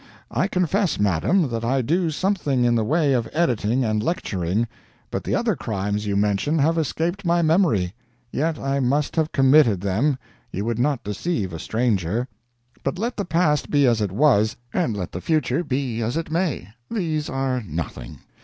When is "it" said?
14.01-14.11, 16.17-16.31